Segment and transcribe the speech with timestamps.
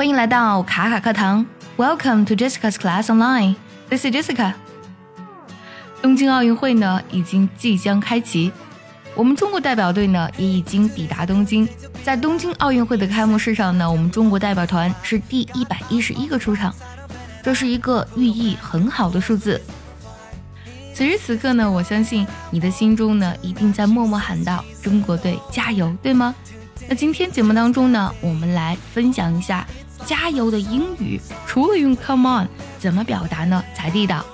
[0.00, 1.44] 欢迎来到卡卡课堂
[1.76, 3.54] ，Welcome to Jessica's Class Online.
[3.90, 4.54] This is Jessica.
[6.00, 8.50] 东京奥运会呢已经即将开启，
[9.14, 11.68] 我们中国代表队呢也已经抵达东京。
[12.02, 16.74] 在东京奥运会的开幕式上呢，我们中国代表团是第一百一十一个出场，
[17.42, 19.60] 这是一个寓意很好的数字。
[20.94, 26.34] 此时此刻呢，我相信你的心中呢一定在默默喊道：“中国队加油！”对吗？
[26.88, 29.64] 那今天节目当中呢，我们来分享一下
[30.10, 32.48] 加油的英语，除了用 “come on”，
[32.80, 34.24] 怎么表达呢才地道？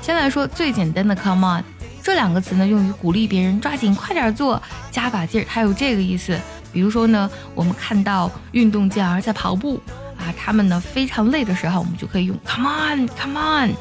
[0.00, 1.62] 先来说最简单的 “come on”
[2.02, 6.34] 这两个词呢，用于鼓励别人抓紧快点做，加把劲儿，它有这个意思。
[6.72, 9.78] 比如说呢，我们看到运动健儿在跑步
[10.16, 13.74] 啊，他们呢非常累的时候，我们就可以用 “come on”，“come on”，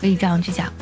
[0.00, 0.72] 可以这样去讲。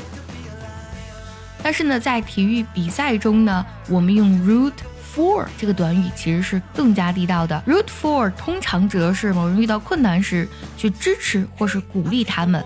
[1.65, 4.71] 但是呢，在体育比赛中呢，我们用 “root”。
[5.15, 7.63] For 这个短语其实是更加地道的。
[7.67, 12.65] Root for 通常指的是某人遇到困难时去支持或是鼓励他们。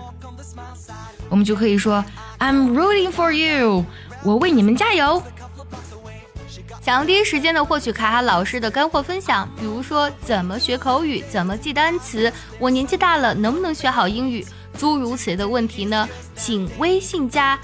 [1.29, 2.03] 我们就可以说
[2.39, 3.85] I'm rooting for you，
[4.23, 5.21] 我为你们加油。
[6.81, 14.43] 想要第一时间的获取卡卡老师的干货分享，比如说怎么学口语，怎么记单词，我年纪大了能不能学好英语，
[14.75, 16.07] 诸如此类的问题呢？
[16.35, 17.59] 请微信加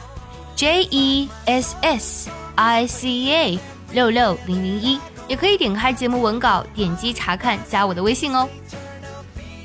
[0.56, 3.60] J E S S I C A。
[3.96, 8.46] 六六零零一，也可以点开节目文稿，点击查看，加我的微信哦。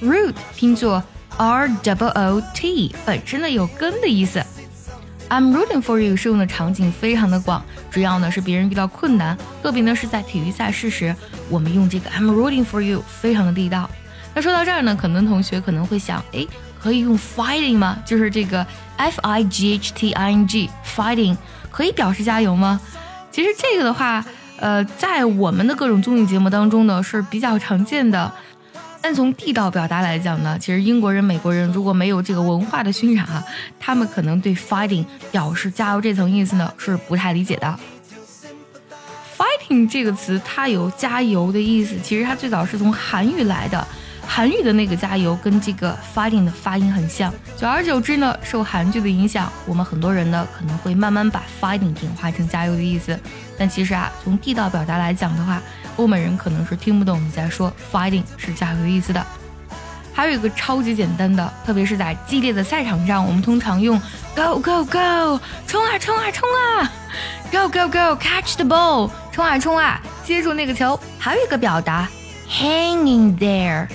[0.00, 1.02] Root 拼作
[1.36, 4.40] R W O T，本身呢有根的意思。
[5.28, 11.12] I'm rooting for you 适用的场景非常的广，主要呢是别人遇到困难，特别呢是在体育赛事时，
[11.48, 13.90] 我们用这个 I'm rooting for you 非常的地道。
[14.32, 16.46] 那说到这儿呢，可能同学可能会想，哎，
[16.80, 17.98] 可以用 fighting 吗？
[18.06, 18.64] 就是这个
[18.96, 21.36] F I G H T I N G fighting
[21.72, 22.80] 可以表示加油吗？
[23.30, 24.24] 其实这个的话，
[24.56, 28.30] 呃，在我们的各种综艺节目当中呢是比较常见的。
[29.02, 33.42] 但从地道表达来讲呢，其实英国人、美国人如果没有这个文化的熏染啊，
[33.78, 37.78] 他们可能对 fighting 表示加油这层意思呢是不太理解的。
[39.38, 43.88] fighting 这个词它有加油的意思，其实它最早是从韩语来的。
[44.32, 53.18] 韩语的那个加油跟这个 fighting 的发音很像，久而久之呢，受韩剧的影响，我们很多人呢可能会慢慢把 fighting 简化成加油的意思。
[53.58, 55.60] 但其实啊，从地道表达来讲的话，
[55.96, 59.26] 欧美人可能是听不懂你在说 fighting 是加油的意思的。
[60.12, 64.00] 还有一个超级简单的，特别是在激烈的赛场上，我们通常用
[64.36, 66.92] go go go，冲啊冲啊冲啊
[67.50, 70.98] ，go go go，catch the ball，冲啊冲啊，接住那个球。
[71.18, 72.08] 还有一个表达
[72.48, 73.88] hanging there。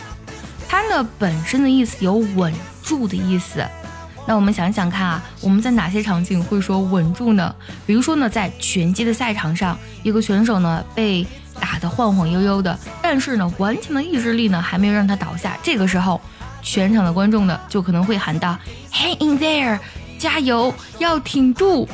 [0.76, 2.54] 它呢本身的意思有稳
[2.84, 3.66] 住的意思，
[4.28, 7.56] 那我们想想看啊，我们在哪些场景会说稳住呢？
[7.86, 11.26] 比如说呢，在拳击的赛场上，一个选手呢被
[11.62, 16.20] 打得晃晃悠悠的，但是呢顽强的意志力呢还没有让他倒下，这个时候，
[16.62, 18.60] 全场的观众呢就可能会喊道
[18.92, 19.80] “Hang in there，
[20.20, 21.88] 加油，要挺住。”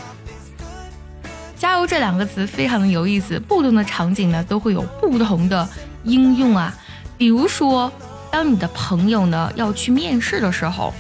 [1.56, 5.70] 加油这两个词非常的有意思，不同的场景呢都会有不同的
[6.04, 6.76] 应用啊，
[7.16, 7.94] 比如说。
[8.32, 10.94] 当你的朋友呢要去面试的时候，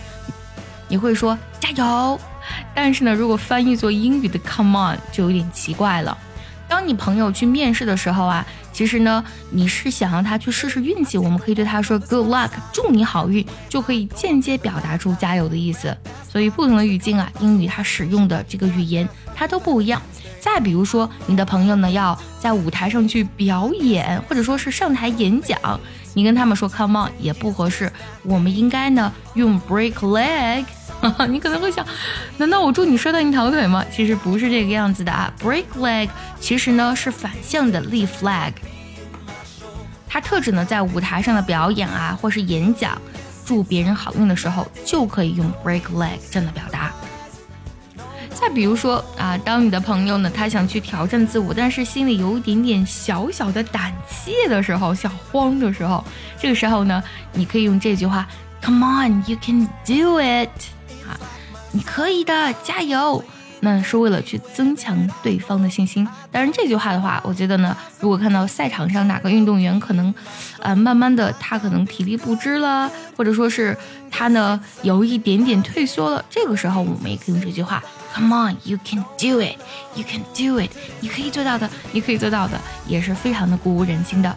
[0.88, 2.20] 你会说加油。
[2.76, 6.18] 但是呢，如果翻译做英语的 come on 就有点奇怪了。
[6.68, 15.96] 当你朋友去面试的时候啊，其实呢你是想让他去试试运气，我们可以对他说 good luck，祝你好运，就可以间接表达出加油的意思。
[16.30, 20.02] 所以不同的语境啊，英语它使用的这个语言它都不一样。
[20.42, 25.58] 再比如说，你的朋友呢要在舞台上去表演，或者说是上台演讲。
[26.14, 27.90] 你跟他们说 come on 也不合适，
[28.24, 30.66] 我们应该呢用 break leg。
[31.30, 31.86] 你可能会想，
[32.38, 33.86] 难道我祝你摔断一条腿吗？
[33.92, 36.10] 其实不是这个样子的啊，break leg
[36.40, 38.54] 其实呢是反向的立 flag，
[40.08, 43.00] 它特指呢在舞台上的表演啊，或是演讲，
[43.46, 46.81] 祝别人好运的时候就可以用 break leg 这样的表达。
[48.52, 56.04] 比如说啊，当你的朋友呢，他想去挑战自我，但是心里有一点点小小的胆怯的时候，小慌的时候，
[56.40, 57.02] 这个时候呢，
[57.34, 58.28] 你可以用这句话
[58.62, 60.50] ：“Come on, you can do it！”
[61.08, 61.18] 啊，
[61.72, 63.24] 你可以的，加油！
[63.62, 66.08] 那是为了去增强对方的信心。
[66.32, 70.14] 当然，这句话的话，我觉得呢，如果看到赛场上哪个运动员可能，
[70.60, 73.78] 呃，慢慢的他可能体力不支了，或者说是
[74.10, 77.82] 他呢有一点点退缩了，这个时候我们也可以用这句话。
[78.14, 79.56] Come on, you can do it.
[79.96, 80.70] You can do it.
[81.00, 84.36] 你可以做到的，你可以做到的，也是非常的鼓舞人心的。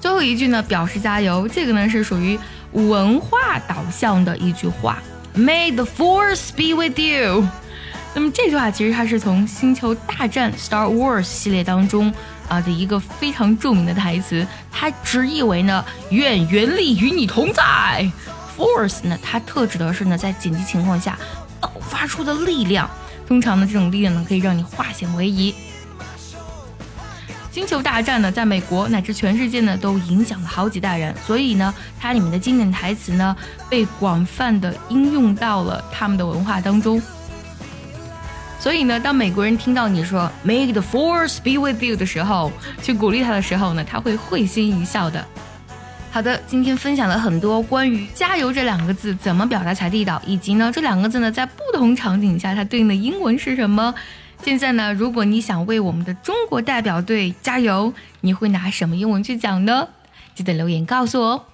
[0.00, 2.38] 最后一句呢，表示加油，这个呢是属于
[2.72, 4.98] 文化导向的一句话。
[5.36, 7.46] May the force be with you。
[8.18, 12.12] 那么这句话其实它是从《星球大战》Star Wars 系列当中
[12.48, 18.10] 啊的一个非常著名的台词，它直译为呢“愿原力与你同在”。
[18.58, 21.16] Force 呢，它特指的是呢在紧急情况下
[21.60, 22.90] 爆发出的力量。
[23.28, 25.54] 通常呢，这种力量呢可以让你化险为夷。
[27.52, 33.36] 星球大战呢，在美国乃至全世界呢，都影响了好几代人，所以呢，它里面的经典台词呢，
[33.70, 37.00] 被广泛的应用到了他们的文化当中。
[38.58, 42.50] 所以呢，当美国人听到你说 “Make the Force be with you” 的时候，
[42.82, 45.24] 去鼓励他的时候呢，他会会心一笑的。
[46.10, 53.94] 好的，今天分享了很多关于“加油”这两个字怎么表达才地道，以及呢，这两个字呢，在不同场景下它对应的英文是什么。
[54.42, 59.86] 现在呢，如果你想为我们的中国代表队加油，你会拿什么英文去讲呢？
[60.34, 61.44] 记得留言告诉我哦。